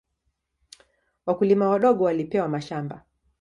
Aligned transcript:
Wakulima 1.25 1.69
wadogo 1.69 2.03
walipewa 2.03 2.47
mashamba. 2.47 3.05